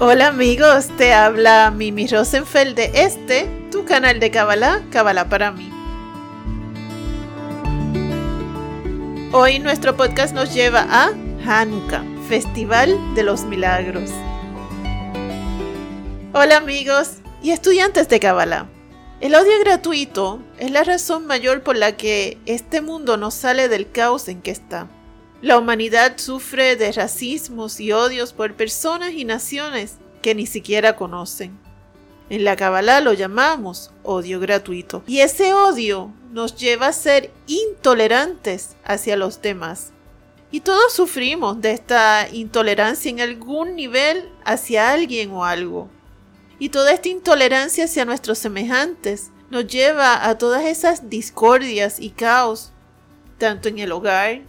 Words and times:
Hola 0.00 0.28
amigos, 0.28 0.88
te 0.96 1.12
habla 1.12 1.72
Mimi 1.72 2.06
Rosenfeld 2.06 2.76
de 2.76 2.90
este, 2.94 3.50
tu 3.72 3.84
canal 3.84 4.20
de 4.20 4.30
Kabbalah, 4.30 4.80
Kabbalah 4.90 5.28
para 5.28 5.50
mí. 5.50 5.70
Hoy 9.32 9.58
nuestro 9.58 9.96
podcast 9.96 10.34
nos 10.34 10.54
lleva 10.54 10.86
a 10.88 11.10
Hanukkah, 11.44 12.04
Festival 12.28 12.96
de 13.16 13.24
los 13.24 13.42
Milagros. 13.42 14.10
Hola 16.32 16.58
amigos 16.58 17.17
y 17.42 17.50
estudiantes 17.50 18.08
de 18.08 18.20
Kabbalah. 18.20 18.68
El 19.20 19.34
odio 19.34 19.58
gratuito 19.60 20.40
es 20.58 20.70
la 20.70 20.84
razón 20.84 21.26
mayor 21.26 21.62
por 21.62 21.76
la 21.76 21.96
que 21.96 22.38
este 22.46 22.80
mundo 22.80 23.16
no 23.16 23.30
sale 23.30 23.68
del 23.68 23.90
caos 23.90 24.28
en 24.28 24.42
que 24.42 24.52
está. 24.52 24.88
La 25.42 25.58
humanidad 25.58 26.18
sufre 26.18 26.76
de 26.76 26.92
racismos 26.92 27.80
y 27.80 27.92
odios 27.92 28.32
por 28.32 28.54
personas 28.54 29.12
y 29.12 29.24
naciones 29.24 29.96
que 30.22 30.34
ni 30.34 30.46
siquiera 30.46 30.96
conocen. 30.96 31.58
En 32.30 32.44
la 32.44 32.56
Kabbalah 32.56 33.00
lo 33.00 33.12
llamamos 33.12 33.90
odio 34.02 34.38
gratuito. 34.38 35.02
Y 35.06 35.20
ese 35.20 35.54
odio 35.54 36.12
nos 36.30 36.56
lleva 36.56 36.88
a 36.88 36.92
ser 36.92 37.30
intolerantes 37.46 38.76
hacia 38.84 39.16
los 39.16 39.40
demás. 39.40 39.92
Y 40.50 40.60
todos 40.60 40.92
sufrimos 40.92 41.60
de 41.60 41.72
esta 41.72 42.28
intolerancia 42.32 43.10
en 43.10 43.20
algún 43.20 43.76
nivel 43.76 44.28
hacia 44.44 44.90
alguien 44.92 45.30
o 45.32 45.44
algo. 45.44 45.88
Y 46.58 46.70
toda 46.70 46.92
esta 46.92 47.08
intolerancia 47.08 47.84
hacia 47.84 48.04
nuestros 48.04 48.38
semejantes 48.38 49.30
nos 49.50 49.66
lleva 49.66 50.28
a 50.28 50.38
todas 50.38 50.64
esas 50.64 51.08
discordias 51.08 52.00
y 52.00 52.10
caos, 52.10 52.72
tanto 53.38 53.68
en 53.68 53.78
el 53.78 53.92
hogar, 53.92 54.42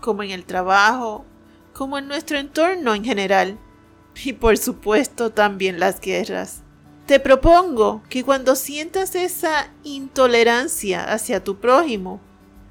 como 0.00 0.22
en 0.22 0.30
el 0.30 0.44
trabajo, 0.44 1.24
como 1.72 1.98
en 1.98 2.08
nuestro 2.08 2.38
entorno 2.38 2.94
en 2.94 3.04
general. 3.04 3.58
Y 4.24 4.32
por 4.32 4.58
supuesto 4.58 5.30
también 5.30 5.78
las 5.80 6.00
guerras. 6.00 6.62
Te 7.06 7.20
propongo 7.20 8.02
que 8.10 8.22
cuando 8.22 8.54
sientas 8.54 9.14
esa 9.14 9.72
intolerancia 9.82 11.10
hacia 11.10 11.42
tu 11.42 11.58
prójimo, 11.58 12.20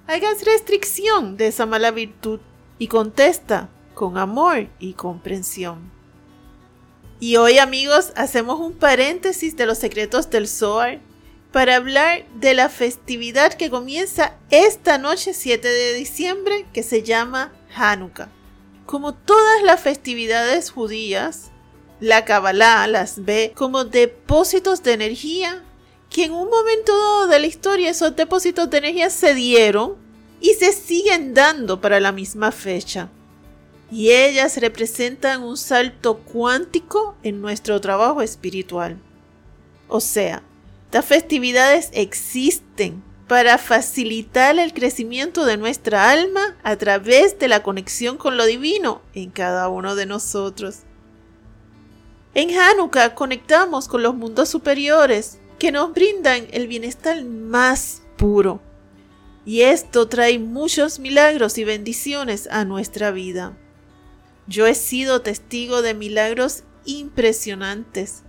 hagas 0.06 0.46
restricción 0.46 1.38
de 1.38 1.48
esa 1.48 1.66
mala 1.66 1.90
virtud 1.92 2.40
y 2.78 2.88
contesta 2.88 3.70
con 3.96 4.18
amor 4.18 4.68
y 4.78 4.94
comprensión. 4.94 5.97
Y 7.20 7.38
hoy 7.38 7.58
amigos 7.58 8.12
hacemos 8.16 8.60
un 8.60 8.74
paréntesis 8.74 9.58
de 9.58 9.66
los 9.66 9.80
secretos 9.80 10.30
del 10.30 10.48
Zohar 10.48 11.00
para 11.52 11.78
hablar 11.78 12.26
de 12.36 12.54
la 12.54 12.70
festividad 12.70 13.54
que 13.54 13.72
comienza 13.72 14.36
esta 14.52 15.00
noche 15.00 15.34
7 15.34 15.68
de 15.68 15.94
diciembre 15.94 16.68
que 16.74 16.84
se 16.84 17.02
llama 17.02 17.52
Hanukkah. 17.76 18.30
Como 18.86 19.16
todas 19.16 19.64
las 19.64 19.82
festividades 19.82 20.70
judías, 20.70 21.50
la 22.00 22.24
Kabbalah 22.24 22.86
las 22.86 23.26
ve 23.26 23.52
como 23.56 23.84
depósitos 23.84 24.84
de 24.84 24.94
energía 24.94 25.64
que 26.12 26.26
en 26.26 26.34
un 26.34 26.50
momento 26.50 27.26
de 27.28 27.40
la 27.40 27.48
historia 27.48 27.90
esos 27.90 28.16
depósitos 28.16 28.70
de 28.70 28.78
energía 28.78 29.10
se 29.10 29.34
dieron 29.34 29.96
y 30.40 30.54
se 30.54 30.72
siguen 30.72 31.34
dando 31.34 31.82
para 31.82 32.00
la 32.00 32.12
misma 32.12 32.52
fecha. 32.52 33.10
Y 33.90 34.12
ellas 34.12 34.58
representan 34.58 35.44
un 35.44 35.58
salto 35.58 36.18
cuántico 36.18 37.16
en 37.24 37.42
nuestro 37.42 37.80
trabajo 37.80 38.22
espiritual. 38.22 38.98
O 39.88 40.02
sea, 40.02 40.44
estas 40.86 41.06
festividades 41.06 41.90
existen 41.94 43.04
para 43.28 43.58
facilitar 43.58 44.58
el 44.58 44.74
crecimiento 44.74 45.46
de 45.46 45.58
nuestra 45.58 46.10
alma 46.10 46.56
a 46.64 46.76
través 46.78 47.38
de 47.40 47.48
la 47.48 47.62
conexión 47.62 48.18
con 48.18 48.38
lo 48.38 48.46
divino 48.46 49.02
en 49.14 49.32
cada 49.32 49.68
uno 49.68 49.96
de 49.96 50.06
nosotros. 50.06 50.80
En 52.34 52.58
Hanukkah 52.58 53.16
conectamos 53.16 53.88
con 53.88 54.04
los 54.04 54.16
mundos 54.16 54.50
superiores 54.50 55.40
que 55.60 55.72
nos 55.72 55.94
brindan 55.94 56.48
el 56.52 56.68
bienestar 56.68 57.24
más 57.26 58.04
puro. 58.16 58.62
Y 59.46 59.62
esto 59.62 60.08
trae 60.08 60.40
muchos 60.40 61.00
milagros 61.00 61.58
y 61.58 61.64
bendiciones 61.64 62.48
a 62.52 62.64
nuestra 62.64 63.12
vida. 63.12 63.58
Yo 64.48 64.66
he 64.66 64.76
sido 64.76 65.22
testigo 65.22 65.82
de 65.82 65.94
milagros 65.94 66.64
impresionantes, 66.86 68.24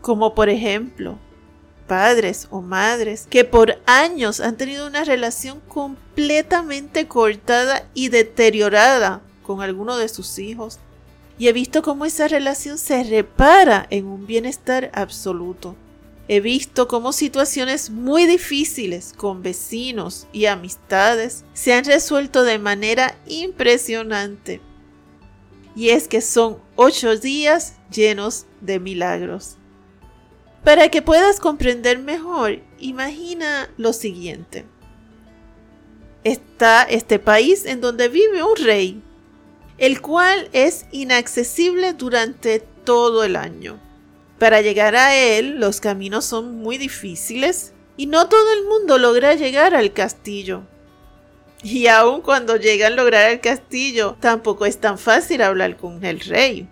como 0.00 0.34
por 0.34 0.48
ejemplo 0.48 1.18
padres 1.90 2.46
o 2.50 2.62
madres 2.62 3.26
que 3.28 3.44
por 3.44 3.80
años 3.84 4.38
han 4.38 4.56
tenido 4.56 4.86
una 4.86 5.02
relación 5.02 5.60
completamente 5.66 7.08
cortada 7.08 7.84
y 7.94 8.10
deteriorada 8.10 9.22
con 9.42 9.60
alguno 9.60 9.96
de 9.96 10.08
sus 10.08 10.38
hijos. 10.38 10.78
Y 11.36 11.48
he 11.48 11.52
visto 11.52 11.82
cómo 11.82 12.04
esa 12.04 12.28
relación 12.28 12.78
se 12.78 13.02
repara 13.02 13.88
en 13.90 14.06
un 14.06 14.24
bienestar 14.26 14.92
absoluto. 14.94 15.74
He 16.28 16.38
visto 16.38 16.86
cómo 16.86 17.12
situaciones 17.12 17.90
muy 17.90 18.24
difíciles 18.24 19.12
con 19.16 19.42
vecinos 19.42 20.28
y 20.32 20.46
amistades 20.46 21.44
se 21.54 21.74
han 21.74 21.84
resuelto 21.84 22.44
de 22.44 22.60
manera 22.60 23.16
impresionante. 23.26 24.60
Y 25.80 25.88
es 25.88 26.08
que 26.08 26.20
son 26.20 26.58
ocho 26.76 27.16
días 27.16 27.76
llenos 27.90 28.44
de 28.60 28.78
milagros. 28.78 29.56
Para 30.62 30.90
que 30.90 31.00
puedas 31.00 31.40
comprender 31.40 31.98
mejor, 31.98 32.60
imagina 32.78 33.72
lo 33.78 33.94
siguiente. 33.94 34.66
Está 36.22 36.82
este 36.82 37.18
país 37.18 37.64
en 37.64 37.80
donde 37.80 38.10
vive 38.10 38.42
un 38.42 38.56
rey, 38.56 39.02
el 39.78 40.02
cual 40.02 40.50
es 40.52 40.84
inaccesible 40.92 41.94
durante 41.94 42.60
todo 42.60 43.24
el 43.24 43.34
año. 43.34 43.80
Para 44.38 44.60
llegar 44.60 44.94
a 44.96 45.16
él, 45.16 45.60
los 45.60 45.80
caminos 45.80 46.26
son 46.26 46.56
muy 46.56 46.76
difíciles 46.76 47.72
y 47.96 48.04
no 48.04 48.28
todo 48.28 48.52
el 48.52 48.66
mundo 48.66 48.98
logra 48.98 49.34
llegar 49.34 49.74
al 49.74 49.94
castillo. 49.94 50.60
Y 51.62 51.86
aun 51.88 52.22
cuando 52.22 52.56
llegan 52.56 52.94
a 52.94 52.96
lograr 52.96 53.30
el 53.30 53.40
castillo, 53.40 54.16
tampoco 54.20 54.64
es 54.64 54.78
tan 54.78 54.98
fácil 54.98 55.42
hablar 55.42 55.76
con 55.76 56.04
el 56.04 56.20
rey. 56.20 56.68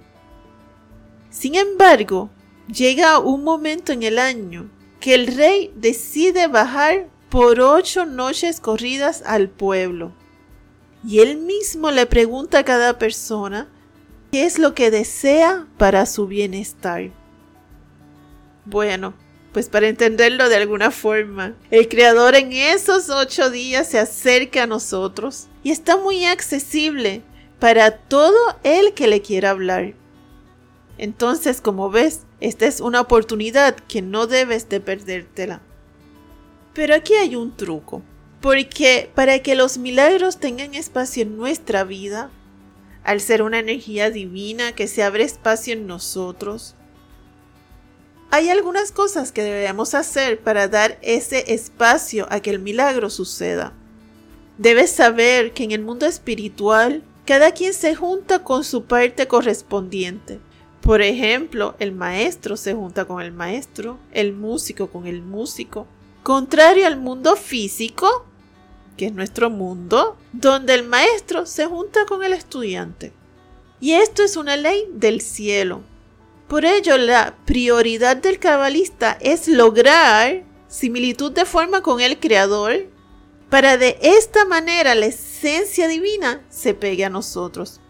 Sin 1.31 1.55
embargo, 1.55 2.31
llega 2.73 3.19
un 3.19 3.45
momento 3.45 3.93
en 3.93 4.03
el 4.03 4.19
año 4.19 4.71
que 5.01 5.15
el 5.15 5.27
rey 5.27 5.73
decide 5.77 6.47
bajar 6.47 7.09
por 7.29 7.61
ocho 7.61 8.07
noches 8.07 8.61
corridas 8.61 9.23
al 9.27 9.49
pueblo. 9.49 10.13
Y 11.07 11.21
él 11.21 11.37
mismo 11.37 11.91
le 11.91 12.07
pregunta 12.07 12.61
a 12.61 12.65
cada 12.65 12.99
persona 12.99 13.69
qué 14.33 14.45
es 14.45 14.59
lo 14.59 14.75
que 14.75 14.91
desea 14.91 15.67
para 15.77 16.07
su 16.07 16.27
bienestar. 16.27 17.11
Bueno, 18.65 19.15
pues 19.53 19.69
para 19.69 19.89
entenderlo 19.89 20.49
de 20.49 20.57
alguna 20.57 20.91
forma, 20.91 21.55
el 21.71 21.89
Creador 21.89 22.35
en 22.35 22.53
esos 22.53 23.09
ocho 23.09 23.51
días 23.51 23.89
se 23.89 23.99
acerca 23.99 24.65
a 24.65 24.67
nosotros 24.67 25.49
y 25.63 25.71
está 25.71 25.97
muy 25.97 26.25
accesible 26.25 27.23
para 27.59 27.93
todo 27.93 28.37
el 28.63 28.95
que 28.95 29.07
le 29.07 29.23
quiera 29.23 29.51
hablar. 29.51 29.95
Entonces, 30.99 31.61
como 31.61 31.91
ves, 31.91 32.23
esta 32.41 32.67
es 32.67 32.81
una 32.81 33.01
oportunidad 33.01 33.77
que 33.77 34.03
no 34.03 34.27
debes 34.27 34.69
de 34.69 34.81
perdértela. 34.81 35.61
Pero 36.75 36.95
aquí 36.95 37.15
hay 37.15 37.35
un 37.35 37.57
truco, 37.57 38.03
porque 38.41 39.11
para 39.15 39.41
que 39.41 39.55
los 39.55 39.79
milagros 39.79 40.39
tengan 40.39 40.75
espacio 40.75 41.23
en 41.23 41.37
nuestra 41.37 41.85
vida, 41.85 42.31
al 43.05 43.21
ser 43.21 43.43
una 43.43 43.59
energía 43.59 44.11
divina 44.11 44.73
que 44.73 44.87
se 44.87 45.03
abre 45.03 45.25
espacio 45.25 45.73
en 45.73 45.87
nosotros, 45.87 46.75
hay 48.31 48.51
algunas 48.51 48.93
cosas 48.93 49.33
que 49.33 49.43
debemos 49.43 49.95
hacer 49.95 50.41
para 50.41 50.69
dar 50.69 50.99
ese 51.03 51.53
espacio 51.53 52.27
a 52.31 52.41
que 52.41 52.51
el 52.51 52.59
milagro 52.59 53.09
suceda. 53.09 53.73
Debes 54.59 54.91
saber 54.91 55.53
que 55.53 55.65
en 55.65 55.73
el 55.73 55.83
mundo 55.83 56.05
espiritual 56.07 57.03
cada 57.25 57.53
quien 57.53 57.73
se 57.75 57.95
junta 57.95 58.43
con 58.43 58.65
su 58.65 58.85
parte 58.85 59.29
correspondiente. 59.29 60.41
Por 60.81 61.03
ejemplo, 61.03 61.75
el 61.79 61.93
maestro 61.93 62.57
se 62.57 62.75
junta 62.75 63.05
con 63.05 63.23
el 63.23 63.33
maestro, 63.33 63.99
el 64.13 64.33
músico 64.33 64.89
con 64.89 65.07
el 65.07 65.23
músico. 65.23 65.87
Contrario 66.23 66.87
al 66.87 66.97
mundo 66.97 67.37
físico, 67.37 68.27
que 68.97 69.07
es 69.07 69.13
nuestro 69.13 69.51
mundo, 69.51 70.17
donde 70.33 70.75
el 70.75 70.85
maestro 70.85 71.47
se 71.47 71.67
junta 71.67 72.05
con 72.07 72.25
el 72.25 72.33
estudiante. 72.33 73.13
Y 73.81 73.93
esto 73.93 74.23
es 74.23 74.37
una 74.37 74.57
ley 74.57 74.87
del 74.93 75.21
cielo. 75.21 75.83
Por 76.49 76.65
ello, 76.65 76.97
la 76.97 77.37
prioridad 77.45 78.17
del 78.17 78.39
cabalista 78.39 79.19
es 79.21 79.49
lograr 79.49 80.45
similitud 80.67 81.33
de 81.33 81.45
forma 81.45 81.83
con 81.83 82.01
el 82.01 82.19
Creador, 82.19 82.87
para 83.51 83.77
de 83.77 83.99
esta 84.03 84.45
manera 84.45 84.95
la 84.95 85.07
esencia 85.07 85.89
divina 85.89 86.43
se 86.51 86.75
pegue 86.75 87.05
a 87.05 87.11
nosotros. 87.11 87.81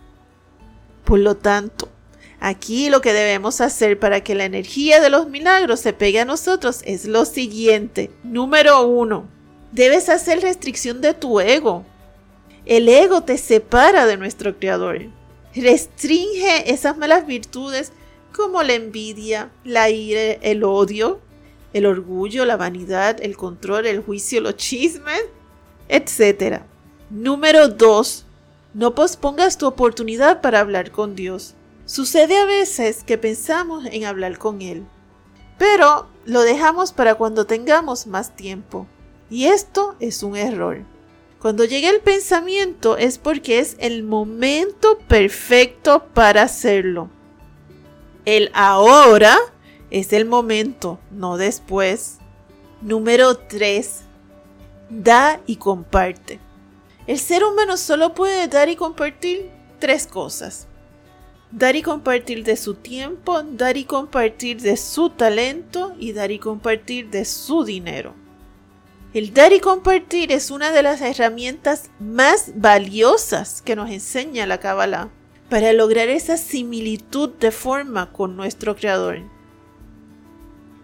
Por 1.05 1.19
lo 1.20 1.37
tanto, 1.37 1.88
Aquí 2.40 2.88
lo 2.88 3.00
que 3.00 3.12
debemos 3.12 3.60
hacer 3.60 3.99
para 3.99 4.22
que 4.22 4.34
la 4.34 4.44
energía 4.44 5.00
de 5.00 5.10
los 5.10 5.28
milagros 5.28 5.81
se 5.81 5.93
pegue 5.93 6.20
a 6.20 6.25
nosotros 6.25 6.82
es 6.84 7.05
lo 7.05 7.25
siguiente. 7.25 8.12
Número 8.22 8.87
uno, 8.87 9.28
debes 9.72 10.08
hacer 10.08 10.40
restricción 10.40 11.00
de 11.00 11.14
tu 11.14 11.40
ego. 11.40 11.84
El 12.64 12.88
ego 12.88 13.22
te 13.22 13.38
separa 13.38 14.06
de 14.06 14.16
nuestro 14.16 14.56
Creador. 14.56 15.06
Restringe 15.52 16.70
esas 16.70 16.96
malas 16.96 17.26
virtudes 17.26 17.93
como 18.34 18.62
la 18.62 18.75
envidia, 18.75 19.50
la 19.64 19.90
ira, 19.90 20.32
el 20.32 20.64
odio, 20.64 21.20
el 21.72 21.86
orgullo, 21.86 22.44
la 22.44 22.56
vanidad, 22.56 23.19
el 23.20 23.36
control, 23.36 23.86
el 23.86 24.02
juicio, 24.02 24.40
los 24.40 24.56
chismes, 24.56 25.22
etc. 25.88 26.62
Número 27.10 27.69
2. 27.69 28.25
No 28.75 28.94
pospongas 28.94 29.58
tu 29.58 29.66
oportunidad 29.66 30.40
para 30.40 30.60
hablar 30.60 30.90
con 30.90 31.14
Dios. 31.14 31.54
Sucede 31.84 32.36
a 32.36 32.44
veces 32.44 33.02
que 33.02 33.16
pensamos 33.16 33.86
en 33.86 34.04
hablar 34.04 34.38
con 34.38 34.60
Él, 34.60 34.84
pero 35.56 36.06
lo 36.26 36.42
dejamos 36.42 36.92
para 36.92 37.14
cuando 37.14 37.46
tengamos 37.46 38.06
más 38.06 38.36
tiempo. 38.36 38.86
Y 39.31 39.46
esto 39.46 39.96
es 39.98 40.22
un 40.22 40.36
error. 40.36 40.84
Cuando 41.40 41.64
llegue 41.64 41.88
el 41.88 42.00
pensamiento 42.00 42.96
es 42.96 43.19
porque 43.19 43.60
es 43.60 43.76
el 43.78 44.02
momento 44.02 44.98
perfecto 45.08 46.04
para 46.12 46.42
hacerlo. 46.42 47.10
El 48.30 48.50
ahora 48.52 49.38
es 49.90 50.12
el 50.12 50.26
momento, 50.26 51.00
no 51.10 51.38
después. 51.38 52.19
Número 52.82 53.38
3. 53.38 54.02
Da 54.90 55.40
y 55.46 55.56
comparte. 55.56 56.38
El 57.06 57.19
ser 57.19 57.42
humano 57.42 57.78
solo 57.78 58.12
puede 58.12 58.46
dar 58.46 58.69
y 58.69 58.76
compartir 58.76 59.50
tres 59.78 60.06
cosas 60.06 60.69
dar 61.50 61.75
y 61.75 61.80
compartir 61.80 62.44
de 62.44 62.58
su 62.58 62.75
tiempo, 62.75 63.42
dar 63.42 63.78
y 63.78 63.84
compartir 63.84 64.60
de 64.60 64.76
su 64.76 65.08
talento 65.08 65.94
y 65.98 66.12
dar 66.12 66.31
y 66.31 66.38
compartir 66.38 67.08
de 67.08 67.24
su 67.24 67.64
dinero. 67.64 68.14
El 69.14 69.32
dar 69.32 69.54
y 69.54 69.60
compartir 69.60 70.32
es 70.32 70.50
una 70.50 70.70
de 70.70 70.82
las 70.82 71.00
herramientas 71.00 71.88
más 71.98 72.52
valiosas 72.56 73.62
que 73.62 73.74
nos 73.74 73.88
enseña 73.88 74.46
la 74.46 74.60
Kabbalah 74.60 75.08
para 75.48 75.72
lograr 75.72 76.08
esa 76.08 76.36
similitud 76.36 77.30
de 77.30 77.50
forma 77.50 78.12
con 78.12 78.36
nuestro 78.36 78.76
Creador. 78.76 79.20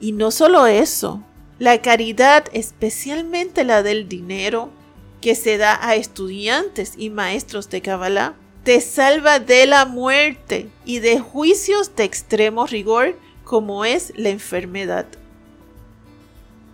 Y 0.00 0.12
no 0.12 0.30
solo 0.30 0.66
eso, 0.66 1.22
la 1.58 1.80
caridad, 1.82 2.44
especialmente 2.52 3.64
la 3.64 3.82
del 3.82 4.08
dinero, 4.08 4.70
que 5.20 5.34
se 5.34 5.56
da 5.56 5.78
a 5.86 5.94
estudiantes 5.94 6.94
y 6.96 7.10
maestros 7.10 7.70
de 7.70 7.80
Kabbalah, 7.80 8.34
te 8.64 8.80
salva 8.80 9.38
de 9.38 9.66
la 9.66 9.84
muerte 9.84 10.68
y 10.84 10.98
de 10.98 11.20
juicios 11.20 11.94
de 11.96 12.04
extremo 12.04 12.66
rigor 12.66 13.18
como 13.44 13.84
es 13.84 14.12
la 14.16 14.30
enfermedad. 14.30 15.06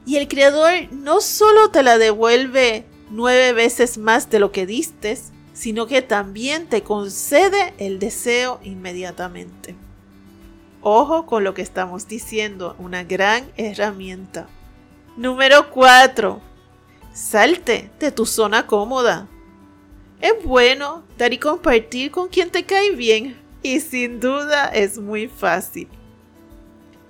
Y 0.06 0.16
el 0.16 0.28
Creador 0.28 0.92
no 0.92 1.20
solo 1.20 1.70
te 1.70 1.82
la 1.82 1.98
devuelve 1.98 2.84
nueve 3.10 3.52
veces 3.52 3.98
más 3.98 4.30
de 4.30 4.38
lo 4.38 4.50
que 4.52 4.66
diste, 4.66 5.18
sino 5.60 5.86
que 5.86 6.00
también 6.00 6.68
te 6.68 6.82
concede 6.82 7.74
el 7.76 7.98
deseo 7.98 8.60
inmediatamente. 8.62 9.74
Ojo 10.80 11.26
con 11.26 11.44
lo 11.44 11.52
que 11.52 11.60
estamos 11.60 12.08
diciendo, 12.08 12.74
una 12.78 13.04
gran 13.04 13.44
herramienta. 13.58 14.48
Número 15.18 15.68
4. 15.68 16.40
Salte 17.12 17.90
de 18.00 18.10
tu 18.10 18.24
zona 18.24 18.66
cómoda. 18.66 19.28
Es 20.22 20.42
bueno 20.42 21.02
dar 21.18 21.34
y 21.34 21.36
compartir 21.36 22.10
con 22.10 22.30
quien 22.30 22.48
te 22.48 22.64
cae 22.64 22.92
bien 22.92 23.38
y 23.62 23.80
sin 23.80 24.18
duda 24.18 24.64
es 24.68 24.96
muy 24.96 25.28
fácil. 25.28 25.88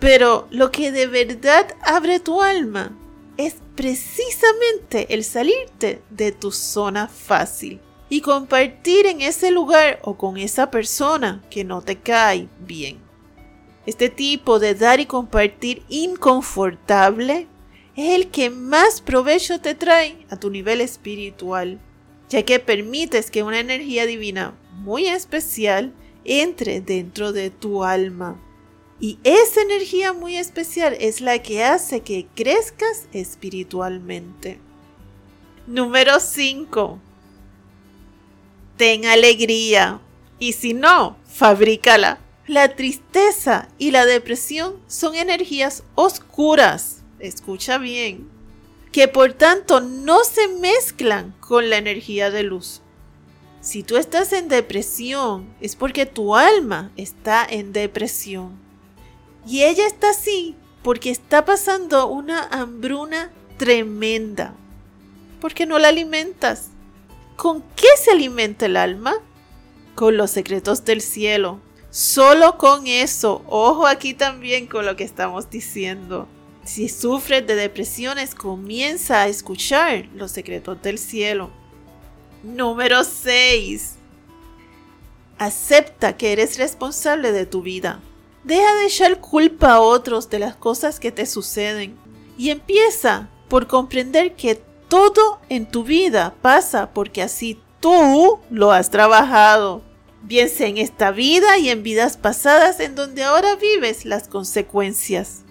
Pero 0.00 0.48
lo 0.50 0.72
que 0.72 0.90
de 0.90 1.06
verdad 1.06 1.68
abre 1.82 2.18
tu 2.18 2.42
alma 2.42 2.90
es 3.36 3.54
precisamente 3.76 5.14
el 5.14 5.22
salirte 5.22 6.02
de 6.10 6.32
tu 6.32 6.50
zona 6.50 7.06
fácil 7.06 7.80
y 8.10 8.20
compartir 8.20 9.06
en 9.06 9.22
ese 9.22 9.50
lugar 9.50 9.98
o 10.02 10.18
con 10.18 10.36
esa 10.36 10.70
persona 10.70 11.42
que 11.48 11.64
no 11.64 11.80
te 11.80 11.96
cae 11.96 12.48
bien. 12.58 12.98
Este 13.86 14.10
tipo 14.10 14.58
de 14.58 14.74
dar 14.74 15.00
y 15.00 15.06
compartir 15.06 15.82
inconfortable 15.88 17.46
es 17.96 18.14
el 18.14 18.28
que 18.28 18.50
más 18.50 19.00
provecho 19.00 19.60
te 19.60 19.74
trae 19.74 20.26
a 20.28 20.36
tu 20.36 20.50
nivel 20.50 20.82
espiritual 20.82 21.80
ya 22.30 22.44
que 22.44 22.60
permites 22.60 23.30
que 23.30 23.42
una 23.42 23.58
energía 23.58 24.06
divina 24.06 24.54
muy 24.72 25.06
especial 25.06 25.92
entre 26.24 26.80
dentro 26.80 27.32
de 27.32 27.50
tu 27.50 27.84
alma. 27.84 28.40
Y 29.00 29.18
esa 29.24 29.62
energía 29.62 30.12
muy 30.12 30.36
especial 30.36 30.96
es 31.00 31.20
la 31.20 31.40
que 31.42 31.64
hace 31.64 32.00
que 32.00 32.28
crezcas 32.34 33.08
espiritualmente. 33.12 34.60
Número 35.66 36.20
5. 36.20 37.00
Ten 38.80 39.04
alegría. 39.04 40.00
Y 40.38 40.54
si 40.54 40.72
no, 40.72 41.18
fabrícala. 41.26 42.18
La 42.46 42.76
tristeza 42.76 43.68
y 43.76 43.90
la 43.90 44.06
depresión 44.06 44.76
son 44.86 45.16
energías 45.16 45.82
oscuras. 45.96 47.02
Escucha 47.18 47.76
bien 47.76 48.30
que 48.90 49.06
por 49.06 49.34
tanto 49.34 49.82
no 49.82 50.24
se 50.24 50.48
mezclan 50.48 51.34
con 51.40 51.68
la 51.68 51.76
energía 51.76 52.30
de 52.30 52.42
luz. 52.42 52.80
Si 53.60 53.82
tú 53.82 53.98
estás 53.98 54.32
en 54.32 54.48
depresión, 54.48 55.54
es 55.60 55.76
porque 55.76 56.06
tu 56.06 56.34
alma 56.34 56.90
está 56.96 57.46
en 57.46 57.74
depresión. 57.74 58.58
Y 59.46 59.64
ella 59.64 59.86
está 59.86 60.08
así 60.08 60.56
porque 60.82 61.10
está 61.10 61.44
pasando 61.44 62.06
una 62.06 62.44
hambruna 62.44 63.30
tremenda. 63.58 64.54
Porque 65.38 65.66
no 65.66 65.78
la 65.78 65.88
alimentas. 65.88 66.70
¿Con 67.40 67.62
qué 67.74 67.86
se 67.96 68.10
alimenta 68.10 68.66
el 68.66 68.76
alma? 68.76 69.14
Con 69.94 70.18
los 70.18 70.30
secretos 70.30 70.84
del 70.84 71.00
cielo. 71.00 71.58
Solo 71.88 72.58
con 72.58 72.86
eso. 72.86 73.42
Ojo 73.46 73.86
aquí 73.86 74.12
también 74.12 74.66
con 74.66 74.84
lo 74.84 74.94
que 74.94 75.04
estamos 75.04 75.48
diciendo. 75.48 76.28
Si 76.66 76.90
sufres 76.90 77.46
de 77.46 77.54
depresiones, 77.54 78.34
comienza 78.34 79.22
a 79.22 79.28
escuchar 79.28 80.04
los 80.14 80.32
secretos 80.32 80.82
del 80.82 80.98
cielo. 80.98 81.48
Número 82.42 83.04
6. 83.04 83.94
Acepta 85.38 86.18
que 86.18 86.32
eres 86.32 86.58
responsable 86.58 87.32
de 87.32 87.46
tu 87.46 87.62
vida. 87.62 88.00
Deja 88.44 88.74
de 88.74 88.84
echar 88.84 89.18
culpa 89.18 89.72
a 89.72 89.80
otros 89.80 90.28
de 90.28 90.40
las 90.40 90.56
cosas 90.56 91.00
que 91.00 91.10
te 91.10 91.24
suceden 91.24 91.96
y 92.36 92.50
empieza 92.50 93.30
por 93.48 93.66
comprender 93.66 94.36
que 94.36 94.60
todo 94.90 95.40
en 95.48 95.64
tu 95.64 95.84
vida 95.84 96.34
pasa 96.42 96.90
porque 96.92 97.22
así 97.22 97.58
tú 97.80 98.40
lo 98.50 98.72
has 98.72 98.90
trabajado, 98.90 99.82
bien 100.22 100.50
sea 100.50 100.66
en 100.66 100.76
esta 100.76 101.12
vida 101.12 101.56
y 101.56 101.70
en 101.70 101.82
vidas 101.82 102.18
pasadas 102.18 102.80
en 102.80 102.94
donde 102.94 103.22
ahora 103.22 103.56
vives 103.56 104.04
las 104.04 104.28
consecuencias. 104.28 105.44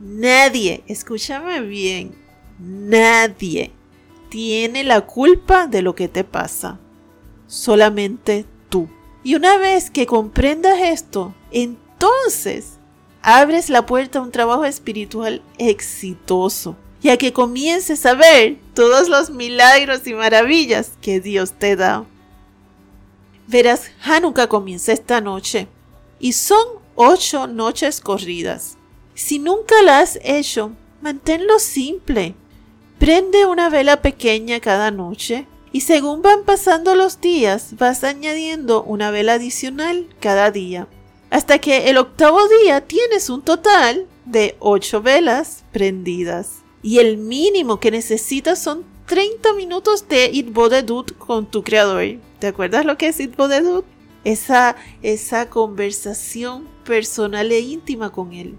Nadie, 0.00 0.82
escúchame 0.88 1.60
bien, 1.60 2.16
nadie 2.58 3.72
tiene 4.30 4.84
la 4.84 5.02
culpa 5.02 5.66
de 5.66 5.82
lo 5.82 5.94
que 5.94 6.08
te 6.08 6.24
pasa. 6.24 6.80
Solamente 7.46 8.46
tú. 8.68 8.88
Y 9.22 9.34
una 9.34 9.58
vez 9.58 9.90
que 9.90 10.06
comprendas 10.06 10.78
esto, 10.80 11.34
entonces 11.50 12.78
abres 13.22 13.70
la 13.70 13.86
puerta 13.86 14.18
a 14.18 14.22
un 14.22 14.32
trabajo 14.32 14.64
espiritual 14.64 15.42
exitoso, 15.58 16.76
ya 17.06 17.16
que 17.18 17.32
comiences 17.32 18.04
a 18.04 18.14
ver 18.14 18.56
todos 18.74 19.08
los 19.08 19.30
milagros 19.30 20.08
y 20.08 20.14
maravillas 20.14 20.90
que 21.00 21.20
Dios 21.20 21.52
te 21.52 21.76
da. 21.76 22.04
Verás, 23.46 23.92
Hanukkah 24.02 24.48
comienza 24.48 24.92
esta 24.92 25.20
noche 25.20 25.68
y 26.18 26.32
son 26.32 26.66
ocho 26.96 27.46
noches 27.46 28.00
corridas. 28.00 28.76
Si 29.14 29.38
nunca 29.38 29.82
la 29.82 30.00
has 30.00 30.18
hecho, 30.24 30.72
manténlo 31.00 31.60
simple. 31.60 32.34
Prende 32.98 33.46
una 33.46 33.70
vela 33.70 34.02
pequeña 34.02 34.58
cada 34.58 34.90
noche 34.90 35.46
y 35.70 35.82
según 35.82 36.22
van 36.22 36.42
pasando 36.42 36.96
los 36.96 37.20
días 37.20 37.76
vas 37.78 38.02
añadiendo 38.02 38.82
una 38.82 39.12
vela 39.12 39.34
adicional 39.34 40.08
cada 40.18 40.50
día. 40.50 40.88
Hasta 41.30 41.60
que 41.60 41.88
el 41.88 41.98
octavo 41.98 42.40
día 42.64 42.80
tienes 42.80 43.30
un 43.30 43.42
total 43.42 44.08
de 44.24 44.56
8 44.58 45.02
velas 45.02 45.62
prendidas. 45.70 46.65
Y 46.86 47.00
el 47.00 47.18
mínimo 47.18 47.80
que 47.80 47.90
necesitas 47.90 48.62
son 48.62 48.84
30 49.06 49.54
minutos 49.54 50.06
de 50.06 50.30
Itbodedut 50.32 51.18
con 51.18 51.44
tu 51.44 51.64
creador. 51.64 52.20
¿Te 52.38 52.46
acuerdas 52.46 52.86
lo 52.86 52.96
que 52.96 53.08
es 53.08 53.18
Itbodedut? 53.18 53.84
Esa, 54.22 54.76
esa 55.02 55.50
conversación 55.50 56.68
personal 56.84 57.50
e 57.50 57.58
íntima 57.58 58.10
con 58.10 58.32
él. 58.32 58.56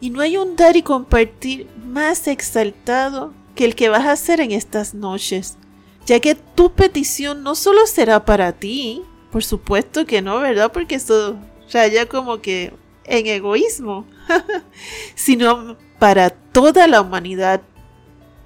Y 0.00 0.10
no 0.10 0.20
hay 0.20 0.36
un 0.36 0.56
dar 0.56 0.76
y 0.76 0.82
compartir 0.82 1.68
más 1.86 2.26
exaltado 2.26 3.32
que 3.54 3.66
el 3.66 3.76
que 3.76 3.88
vas 3.88 4.04
a 4.06 4.12
hacer 4.12 4.40
en 4.40 4.50
estas 4.50 4.92
noches, 4.92 5.58
ya 6.04 6.18
que 6.18 6.34
tu 6.34 6.72
petición 6.72 7.44
no 7.44 7.54
solo 7.54 7.86
será 7.86 8.24
para 8.24 8.50
ti, 8.50 9.00
por 9.30 9.44
supuesto 9.44 10.06
que 10.06 10.22
no, 10.22 10.40
¿verdad? 10.40 10.72
Porque 10.72 10.96
eso 10.96 11.36
raya 11.72 12.08
como 12.08 12.40
que 12.40 12.72
en 13.04 13.26
egoísmo, 13.26 14.06
sino 15.14 15.76
para 15.98 16.30
toda 16.30 16.86
la 16.86 17.00
humanidad. 17.00 17.62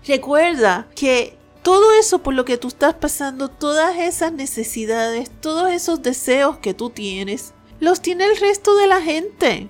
Recuerda 0.07 0.89
que 0.95 1.37
todo 1.63 1.93
eso 1.99 2.23
por 2.23 2.35
lo 2.35 2.45
que 2.45 2.59
tú 2.59 2.69
estás 2.69 2.95
pasando, 2.95 3.49
todas 3.49 3.99
esas 3.99 4.33
necesidades, 4.33 5.31
todos 5.41 5.73
esos 5.73 6.03
deseos 6.03 6.59
que 6.59 6.75
tú 6.75 6.91
tienes, 6.91 7.55
los 7.81 8.01
tiene 8.01 8.25
el 8.25 8.37
resto 8.37 8.77
de 8.77 8.87
la 8.87 9.01
gente. 9.01 9.69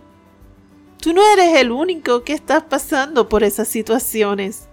Tú 1.01 1.13
no 1.13 1.23
eres 1.33 1.57
el 1.59 1.71
único 1.71 2.23
que 2.23 2.33
estás 2.33 2.65
pasando 2.65 3.29
por 3.29 3.45
esas 3.45 3.69
situaciones. 3.69 4.69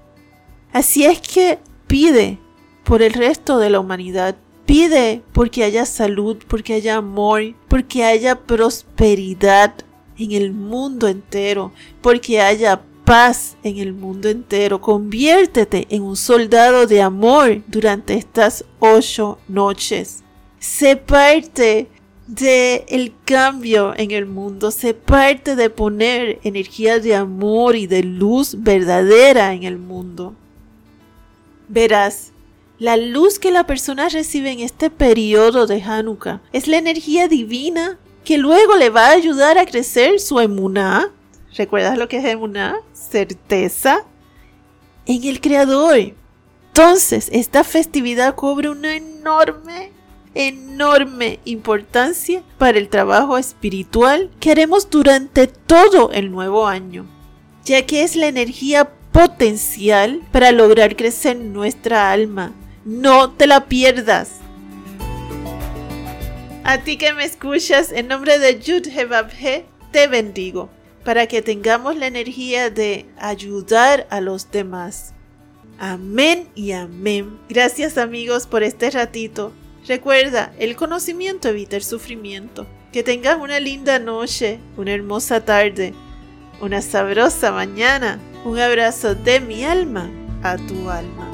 Así 0.74 1.06
es 1.06 1.22
que 1.22 1.60
pide 1.88 2.40
por 2.84 3.02
el 3.02 3.14
resto 3.14 3.58
de 3.58 3.70
la 3.70 3.80
humanidad. 3.80 4.36
Pide 4.66 5.22
porque 5.32 5.64
haya 5.64 5.86
salud, 5.86 6.38
porque 6.48 6.74
haya 6.74 6.96
amor, 6.96 7.54
porque 7.68 8.04
haya 8.04 8.42
prosperidad 8.42 9.76
en 10.18 10.32
el 10.32 10.52
mundo 10.52 11.08
entero, 11.08 11.72
porque 12.02 12.42
haya 12.42 12.82
paz 13.04 13.58
en 13.64 13.78
el 13.78 13.94
mundo 13.94 14.30
entero. 14.30 14.82
Conviértete 14.82 15.88
en 15.90 16.04
un 16.04 16.16
soldado 16.16 16.88
de 16.88 17.02
amor 17.02 17.62
durante 17.68 18.16
estas 18.16 18.66
ocho 18.80 19.40
noches. 19.48 20.24
Sé 20.60 20.96
parte 20.96 21.88
de 22.28 22.86
el 22.88 23.14
cambio 23.26 23.94
en 23.98 24.12
el 24.12 24.26
mundo, 24.26 24.72
sé 24.72 24.94
parte 24.94 25.56
de 25.56 25.70
poner 25.70 26.40
energía 26.44 27.00
de 27.00 27.16
amor 27.16 27.76
y 27.76 27.88
de 27.88 28.04
luz 28.04 28.56
verdadera 28.60 29.54
en 29.54 29.64
el 29.64 29.78
mundo. 29.78 30.34
Verás, 31.68 32.32
la 32.80 32.98
luz 32.98 33.40
que 33.40 33.52
la 33.52 33.66
persona 33.66 34.10
recibe 34.10 34.52
en 34.52 34.60
este 34.60 34.90
periodo 34.90 35.68
de 35.68 35.82
Hanukkah 35.82 36.42
es 36.54 36.68
la 36.68 36.78
energía 36.78 37.28
divina 37.28 37.98
que 38.24 38.38
luego 38.38 38.76
le 38.76 38.90
va 38.90 39.08
a 39.08 39.12
ayudar 39.12 39.58
a 39.58 39.66
crecer 39.66 40.20
su 40.20 40.40
emuná. 40.40 41.12
¿Recuerdas 41.56 41.98
lo 41.98 42.08
que 42.08 42.18
es 42.18 42.26
emuná? 42.26 42.78
Certeza 42.94 44.04
en 45.06 45.24
el 45.24 45.42
Creador. 45.42 46.14
Entonces, 46.68 47.30
esta 47.32 47.64
festividad 47.64 48.36
cobra 48.36 48.72
una 48.72 48.96
enorme 48.96 49.92
enorme 50.36 51.40
importancia 51.46 52.44
para 52.58 52.78
el 52.78 52.90
trabajo 52.90 53.38
espiritual 53.38 54.32
que 54.40 54.52
haremos 54.52 54.90
durante 54.90 55.48
todo 55.48 56.12
el 56.12 56.32
nuevo 56.32 56.68
año, 56.68 57.06
ya 57.66 57.86
que 57.86 58.04
es 58.04 58.16
la 58.16 58.28
energía 58.28 58.90
potencial 59.12 60.22
para 60.32 60.52
lograr 60.52 60.96
crecer 60.96 61.38
nuestra 61.38 62.12
alma. 62.12 62.52
No 62.84 63.32
te 63.32 63.48
la 63.48 63.66
pierdas. 63.66 64.32
A 66.66 66.78
ti 66.78 66.98
que 66.98 67.12
me 67.14 67.26
escuchas, 67.26 67.92
en 67.92 68.08
nombre 68.08 68.40
de 68.40 68.58
Yud 68.58 68.88
He, 68.88 69.66
te 69.92 70.08
bendigo, 70.08 70.70
para 71.04 71.28
que 71.28 71.42
tengamos 71.42 71.98
la 71.98 72.08
energía 72.08 72.70
de 72.70 73.06
ayudar 73.18 74.08
a 74.10 74.22
los 74.22 74.50
demás. 74.50 75.14
Amén 75.78 76.48
y 76.56 76.72
amén. 76.72 77.38
Gracias 77.50 77.98
amigos 77.98 78.48
por 78.48 78.64
este 78.64 78.90
ratito. 78.92 79.52
Recuerda, 79.86 80.54
el 80.58 80.78
conocimiento 80.78 81.50
evita 81.50 81.76
el 81.76 81.84
sufrimiento. 81.84 82.66
Que 82.94 83.04
tengas 83.04 83.38
una 83.42 83.60
linda 83.60 84.00
noche, 84.00 84.60
una 84.78 84.94
hermosa 84.94 85.44
tarde, 85.44 85.94
una 86.62 86.82
sabrosa 86.82 87.52
mañana. 87.52 88.20
Un 88.46 88.58
abrazo 88.60 89.16
de 89.16 89.42
mi 89.42 89.66
alma 89.66 90.10
a 90.42 90.56
tu 90.56 90.90
alma. 90.90 91.33